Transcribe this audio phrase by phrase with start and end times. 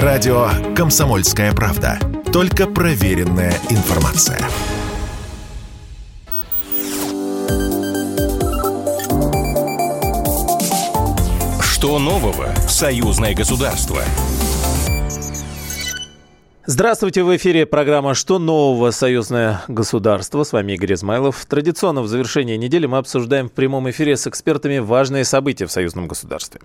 [0.00, 1.98] Радио «Комсомольская правда».
[2.32, 4.38] Только проверенная информация.
[11.60, 14.02] Что нового в союзное государство?
[16.64, 18.92] Здравствуйте, в эфире программа «Что нового?
[18.92, 20.44] Союзное государство».
[20.44, 21.44] С вами Игорь Измайлов.
[21.46, 26.06] Традиционно в завершении недели мы обсуждаем в прямом эфире с экспертами важные события в союзном
[26.06, 26.60] государстве.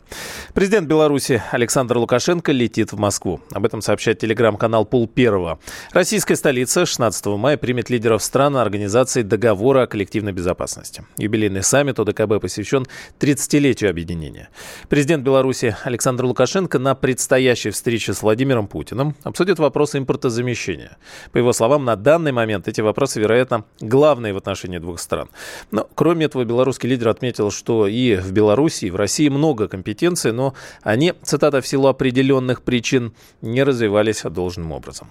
[0.53, 3.41] Президент Беларуси Александр Лукашенко летит в Москву.
[3.51, 5.57] Об этом сообщает телеграм-канал «Пул Первого».
[5.93, 11.05] Российская столица 16 мая примет лидеров стран Организации договора о коллективной безопасности.
[11.17, 12.85] Юбилейный саммит ОДКБ посвящен
[13.19, 14.49] 30-летию объединения.
[14.89, 20.97] Президент Беларуси Александр Лукашенко на предстоящей встрече с Владимиром Путиным обсудит вопрос вопросы импортозамещения.
[21.31, 25.29] По его словам, на данный момент эти вопросы, вероятно, главные в отношении двух стран.
[25.71, 30.33] Но, кроме этого, белорусский лидер отметил, что и в Беларуси, и в России много компетенций,
[30.33, 35.07] но они, цитата, в силу определенных причин не развивались должным образом.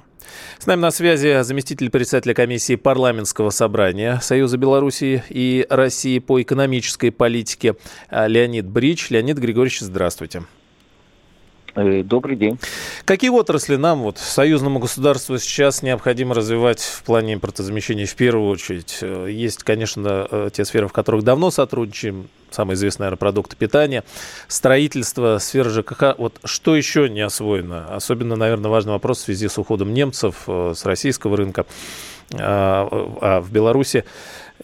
[0.58, 7.10] С нами на связи заместитель председателя комиссии парламентского собрания Союза Беларуси и России по экономической
[7.10, 7.76] политике
[8.10, 9.10] Леонид Брич.
[9.10, 10.38] Леонид Григорьевич, здравствуйте.
[10.40, 10.65] Э,
[11.76, 12.58] добрый день.
[13.04, 18.98] Какие отрасли нам, вот, союзному государству сейчас необходимо развивать в плане импортозамещения в первую очередь?
[19.02, 24.04] Э, есть, конечно, э, те сферы, в которых давно сотрудничаем, самый известный, наверное, продукты питания,
[24.48, 26.16] строительство, сфера ЖКХ.
[26.16, 27.94] Вот что еще не освоено?
[27.94, 31.66] Особенно, наверное, важный вопрос в связи с уходом немцев с российского рынка.
[32.34, 32.88] А,
[33.20, 34.04] а в Беларуси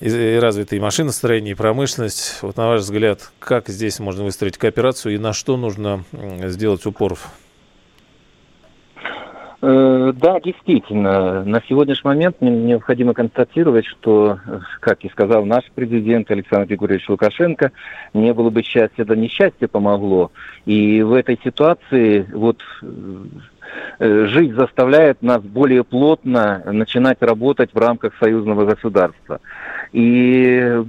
[0.02, 2.42] и развитые машиностроение, и промышленность.
[2.42, 7.18] Вот на ваш взгляд, как здесь можно выстроить кооперацию и на что нужно сделать упор?
[9.64, 11.44] Э, да, действительно.
[11.44, 14.40] На сегодняшний момент необходимо констатировать, что,
[14.80, 17.70] как и сказал наш президент Александр Григорьевич Лукашенко,
[18.12, 20.32] не было бы счастья, да несчастье помогло.
[20.66, 22.60] И в этой ситуации вот
[24.00, 29.40] э, жизнь заставляет нас более плотно начинать работать в рамках союзного государства.
[29.92, 30.84] И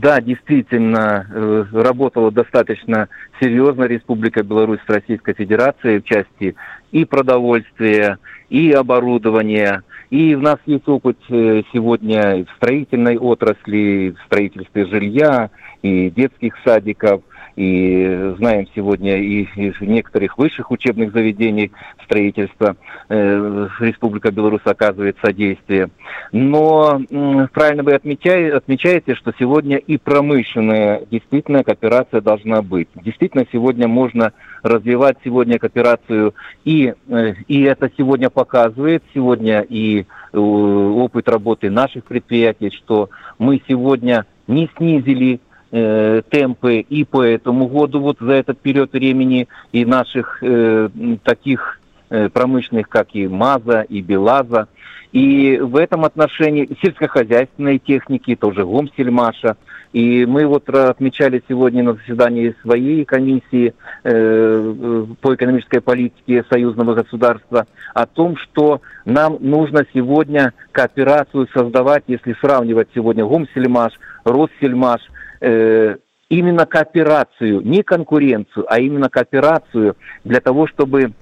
[0.00, 3.08] да, действительно, э, работала достаточно
[3.40, 6.54] серьезно Республика Беларусь с Российской Федерацией в части
[6.92, 8.18] и продовольствия,
[8.48, 9.82] и оборудования.
[10.08, 15.50] И у нас есть опыт э, сегодня в строительной отрасли, в строительстве жилья,
[15.82, 17.22] и детских садиков–
[17.56, 21.72] и знаем сегодня и из некоторых высших учебных заведений
[22.04, 22.76] строительства
[23.08, 25.88] э, Республика Беларусь оказывает содействие.
[26.32, 32.88] Но э, правильно вы отмечаете, отмечаете, что сегодня и промышленная действительно кооперация должна быть.
[32.94, 36.34] Действительно сегодня можно развивать сегодня кооперацию
[36.64, 43.62] и, э, и это сегодня показывает, сегодня и э, опыт работы наших предприятий, что мы
[43.66, 45.40] сегодня не снизили
[45.76, 50.88] э, темпы и по этому году, вот за этот период времени, и наших э,
[51.22, 54.68] таких э, промышленных, как и МАЗа, и БелАЗа.
[55.12, 59.56] И в этом отношении сельскохозяйственной техники, тоже Гомсельмаша.
[59.92, 63.72] И мы вот отмечали сегодня на заседании своей комиссии
[64.02, 72.34] э, по экономической политике союзного государства о том, что нам нужно сегодня кооперацию создавать, если
[72.40, 73.92] сравнивать сегодня Гомсельмаш,
[74.24, 81.12] Россельмаш– э, именно кооперацию, не конкуренцию, а именно кооперацию для того, чтобы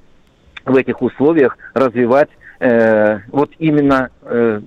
[0.65, 2.31] в этих условиях развивать
[2.61, 4.61] э, вот именно э,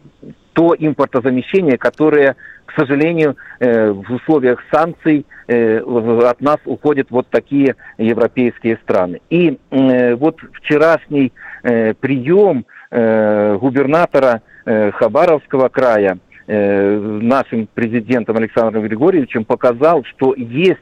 [0.54, 2.36] то импортозамещение, которое,
[2.66, 9.22] к сожалению, э, в условиях санкций э, от нас уходят вот такие европейские страны.
[9.30, 11.34] И э, вот вчерашний
[11.64, 20.80] э, прием э, губернатора э, Хабаровского края, Э, нашим президентом Александром Григорьевичем показал, что есть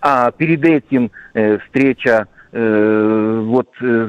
[0.00, 4.08] а перед этим э, встреча э, вот э,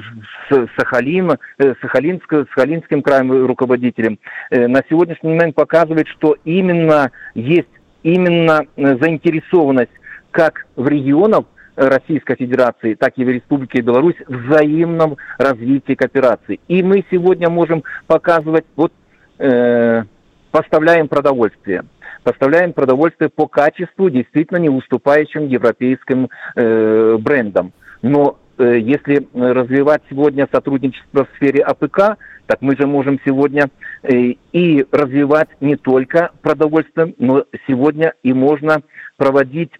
[0.49, 4.19] с Сахалин, э, Сахалинск, Сахалинским краем руководителем,
[4.51, 7.69] э, на сегодняшний момент показывает, что именно есть
[8.03, 9.91] именно э, заинтересованность
[10.31, 11.45] как в регионах
[11.75, 16.59] Российской Федерации, так и в Республике Беларусь взаимном развитии кооперации.
[16.67, 18.91] И мы сегодня можем показывать вот
[19.37, 20.03] э,
[20.51, 21.83] поставляем продовольствие.
[22.23, 27.71] Поставляем продовольствие по качеству, действительно не уступающим европейским э, брендам.
[28.01, 33.69] Но э, если развивать сегодня сотрудничество в сфере АПК, так мы же можем сегодня
[34.03, 38.81] э, и развивать не только продовольствие, но сегодня и можно
[39.17, 39.71] проводить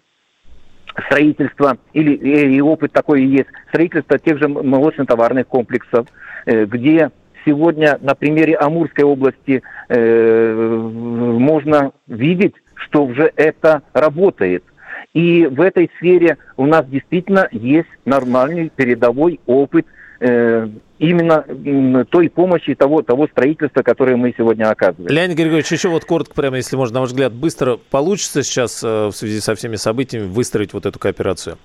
[1.06, 6.06] строительство, или и опыт такой и есть, строительство тех же молочно-товарных комплексов,
[6.46, 7.10] э, где
[7.44, 14.64] сегодня на примере Амурской области э, можно видеть, что уже это работает.
[15.12, 19.86] И в этой сфере у нас действительно есть нормальный передовой опыт
[20.20, 25.08] э, именно той помощи, того, того строительства, которое мы сегодня оказываем.
[25.10, 29.06] Леонид Григорьевич, еще вот коротко, прямо, если можно, на ваш взгляд, быстро получится сейчас э,
[29.06, 31.56] в связи со всеми событиями выстроить вот эту кооперацию?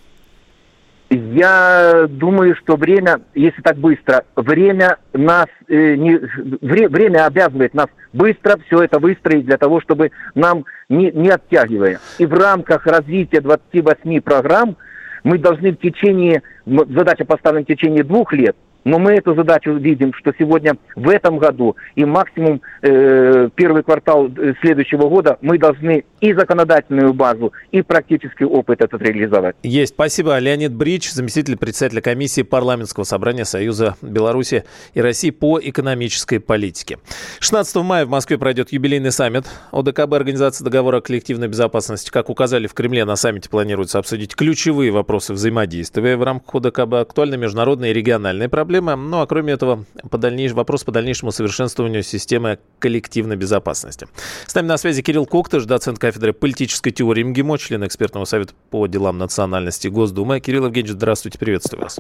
[1.10, 6.20] Я думаю, что время, если так быстро, время нас э, не,
[6.62, 12.00] вре, время обязывает нас быстро все это выстроить для того, чтобы нам не, не оттягивая.
[12.18, 14.78] И в рамках развития 28 программ
[15.24, 18.56] мы должны в течение, задача поставлена в течение двух лет,
[18.86, 24.28] но мы эту задачу видим, что сегодня в этом году и максимум э, первый квартал
[24.28, 29.56] э, следующего года мы должны и законодательную базу, и практический опыт этот реализовать.
[29.64, 29.96] Есть.
[29.96, 30.38] Спасибо.
[30.38, 37.00] Леонид Брич, заместитель председателя комиссии парламентского собрания Союза Беларуси и России по экономической политике.
[37.40, 42.12] 16 мая в Москве пройдет юбилейный саммит ОДКБ Организации договора о коллективной безопасности.
[42.12, 47.40] Как указали в Кремле, на саммите планируется обсудить ключевые вопросы взаимодействия в рамках ОДКБ, актуальные
[47.40, 48.96] международные и региональные проблемы проблема.
[48.96, 50.52] Ну а кроме этого, по дальнейш...
[50.52, 54.08] вопрос по дальнейшему совершенствованию системы коллективной безопасности.
[54.46, 58.88] С нами на связи Кирилл Коктыш, доцент кафедры политической теории МГИМО, член экспертного совета по
[58.88, 60.40] делам национальности Госдумы.
[60.40, 62.00] Кирилл Евгеньевич, здравствуйте, приветствую вас.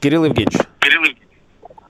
[0.00, 0.58] Кирилл Евгеньевич.
[0.80, 1.02] Кирилл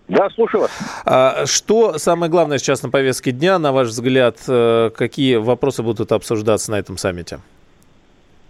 [0.09, 0.71] да, слушаю вас.
[1.05, 6.11] А, что самое главное сейчас на повестке дня, на ваш взгляд, э, какие вопросы будут
[6.11, 7.39] обсуждаться на этом саммите?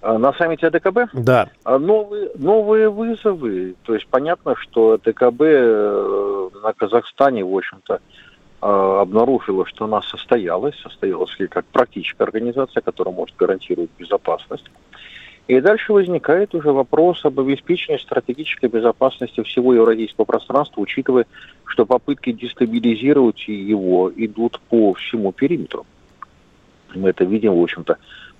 [0.02, 1.12] А, на саммите АДКБ?
[1.12, 1.48] Да.
[1.64, 3.74] А, новые, новые вызовы.
[3.82, 8.00] То есть понятно, что АДКБ э, на Казахстане, в общем-то,
[8.62, 14.70] а, обнаружила, что она состоялась, состоялась ли как практическая организация, которая может гарантировать безопасность.
[15.48, 21.26] И дальше возникает уже вопрос об обеспечении стратегической безопасности всего евразийского пространства, учитывая,
[21.64, 25.84] что попытки дестабилизировать его идут по всему периметру.
[26.94, 27.98] Мы это видим, в общем-то,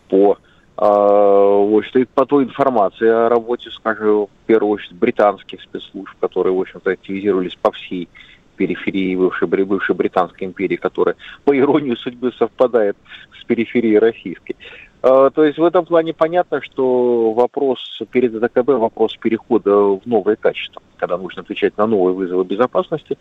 [0.08, 0.38] по
[0.80, 6.60] в общем по той информации о работе, скажем, в первую очередь британских спецслужб, которые, в
[6.60, 8.08] общем-то, активизировались по всей
[8.56, 12.96] периферии бывшей, бывшей Британской империи, которая, по иронии судьбы, совпадает
[13.38, 14.56] с периферией российской.
[15.02, 17.78] А, то есть в этом плане понятно, что вопрос
[18.10, 23.16] перед ДКБ, вопрос перехода в новое качество, когда нужно отвечать на новые вызовы безопасности,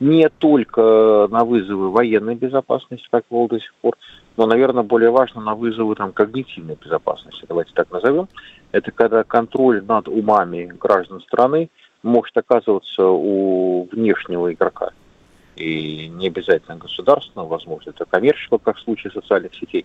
[0.00, 3.96] не только на вызовы военной безопасности, как было до сих пор,
[4.36, 8.28] но, наверное, более важно на вызовы там, когнитивной безопасности, давайте так назовем.
[8.72, 11.70] Это когда контроль над умами граждан страны
[12.02, 14.90] может оказываться у внешнего игрока.
[15.56, 19.84] И не обязательно государственного, возможно, это коммерческого, как в случае социальных сетей.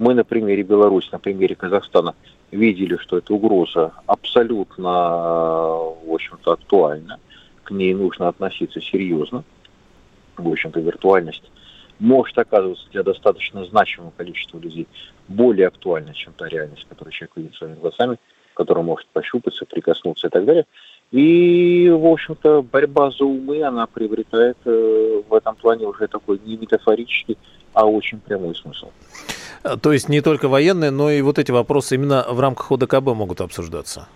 [0.00, 2.14] Мы на примере Беларуси, на примере Казахстана
[2.50, 7.20] видели, что эта угроза абсолютно, в общем-то, актуальна.
[7.64, 9.44] К ней нужно относиться серьезно.
[10.38, 11.42] В общем-то, виртуальность
[11.98, 14.88] может оказываться для достаточно значимого количества людей
[15.28, 18.16] более актуальной, чем та реальность, которую человек видит своими глазами,
[18.54, 20.64] которая может пощупаться, прикоснуться и так далее.
[21.10, 26.56] И, в общем-то, борьба за умы, она приобретает э, в этом плане уже такой не
[26.56, 27.36] метафорический,
[27.74, 28.88] а очень прямой смысл.
[29.62, 33.14] А, то есть не только военные, но и вот эти вопросы именно в рамках ОДКБ
[33.14, 34.08] могут обсуждаться?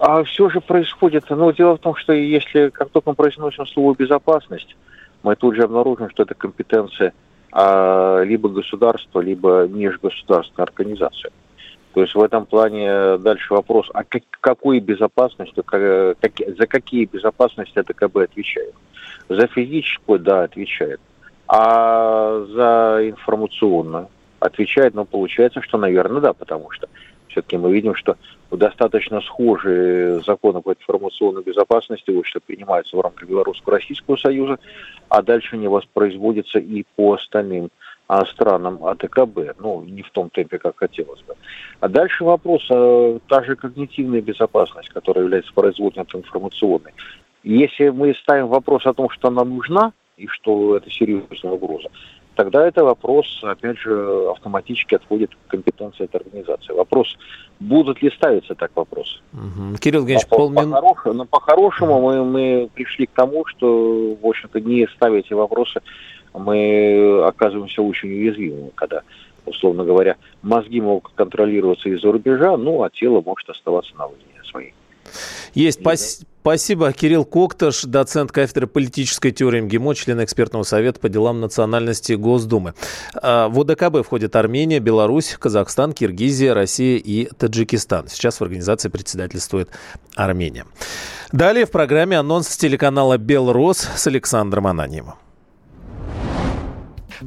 [0.00, 3.94] А все же происходит, ну, дело в том, что если как только мы произносим слово
[3.94, 4.76] «безопасность»,
[5.22, 7.12] мы тут же обнаружим, что это компетенция
[7.52, 11.30] а, либо государства, либо межгосударственная организация.
[11.92, 17.04] То есть в этом плане дальше вопрос, а как, какой безопасностью, как, как, за какие
[17.04, 18.74] безопасности АТКБ отвечает?
[19.28, 21.00] За физическую, да, отвечает.
[21.48, 24.08] А за информационную
[24.40, 26.88] отвечает, но получается, что, наверное, да, потому что
[27.28, 28.16] все-таки мы видим, что
[28.50, 34.58] достаточно схожие законы по информационной безопасности, вот, что принимаются в рамках Белорусско-Российского союза,
[35.08, 37.70] а дальше они воспроизводятся и по остальным
[38.08, 41.36] а, странам АТКБ, ну, не в том темпе, как хотелось бы.
[41.78, 46.92] А дальше вопрос, а, та же когнитивная безопасность, которая является производной от информационной.
[47.44, 51.88] Если мы ставим вопрос о том, что она нужна, и что это серьезная угроза,
[52.44, 56.72] тогда это вопрос, опять же, автоматически отводит к компетенции этой организации.
[56.72, 57.18] Вопрос,
[57.58, 59.18] будут ли ставиться так вопросы.
[59.34, 59.76] Угу.
[59.78, 60.70] Кирилл Евгеньевич, а полмин...
[60.72, 62.06] по но по-хорошему угу.
[62.06, 65.82] мы, мы пришли к тому, что, в общем-то, не ставя эти вопросы,
[66.32, 69.02] мы оказываемся очень уязвимыми, когда,
[69.44, 74.72] условно говоря, мозги могут контролироваться из-за рубежа, ну, а тело может оставаться на уровне своей.
[75.54, 75.82] Есть.
[75.82, 76.22] Пас...
[76.42, 76.90] Спасибо.
[76.92, 82.72] Кирилл Кокташ, доцент кафедры политической теории МГИМО, член экспертного совета по делам национальности Госдумы.
[83.14, 88.08] А, в ОДКБ входят Армения, Беларусь, Казахстан, Киргизия, Россия и Таджикистан.
[88.08, 89.68] Сейчас в организации председательствует
[90.14, 90.64] Армения.
[91.30, 95.14] Далее в программе анонс телеканала «Белрос» с Александром Ананьевым.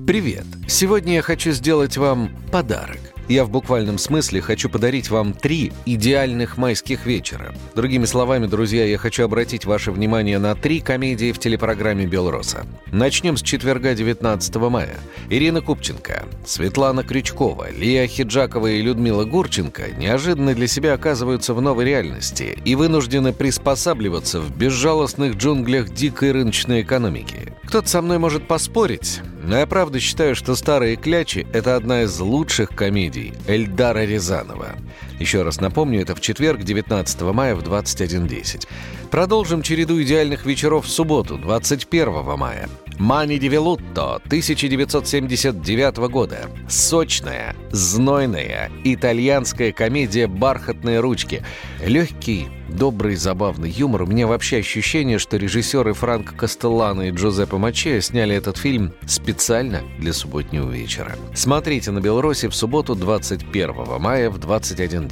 [0.08, 0.46] Привет!
[0.68, 3.00] Сегодня я хочу сделать вам подарок–
[3.30, 7.56] Я в буквальном смысле хочу подарить вам три идеальных майских вечера.
[7.74, 12.65] Другими словами, друзья, я хочу обратить ваше внимание на три комедии в телепрограмме «Белроса».
[12.92, 14.98] Начнем с четверга 19 мая.
[15.30, 21.86] Ирина Купченко, Светлана Крючкова, Лия Хиджакова и Людмила Гурченко неожиданно для себя оказываются в новой
[21.86, 27.53] реальности и вынуждены приспосабливаться в безжалостных джунглях дикой рыночной экономики.
[27.74, 32.20] Кто-то со мной может поспорить, но я правда считаю, что «Старые клячи»— это одна из
[32.20, 34.75] лучших комедий Эльдара Рязанова.
[35.24, 38.68] Еще раз напомню, это в четверг, 19 мая в 21.10.
[39.10, 42.68] Продолжим череду идеальных вечеров в субботу, 21 мая.
[43.00, 46.50] «Мани Девелутто» 1979 года.
[46.68, 51.42] Сочная, знойная, итальянская комедия «Бархатные ручки».
[51.84, 54.03] Легкий, добрый, забавный юмор.
[54.03, 59.82] У меня вообще ощущение, что режиссеры Франко Кастеллано и Джузеппе Мачея сняли этот фильм специально
[59.98, 61.15] для субботнего вечера.
[61.34, 64.38] Смотрите на Белросе в субботу 21 мая в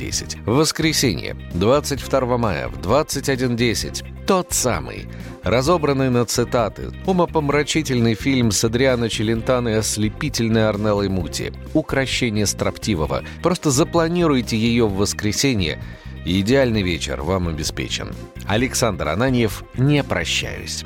[0.01, 0.43] 21.10.
[0.45, 4.25] В воскресенье 22 мая в 21.10.
[4.25, 5.07] Тот самый
[5.43, 13.23] разобранный на цитаты, умопомрачительный фильм с Адриано Челентано и ослепительной Арнеллой Мути, укращение строптивого.
[13.41, 15.81] Просто запланируйте ее в воскресенье,
[16.25, 18.11] идеальный вечер вам обеспечен.
[18.47, 20.85] Александр Ананьев, не прощаюсь.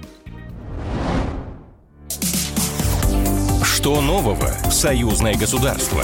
[3.64, 6.04] Что нового в союзное государство?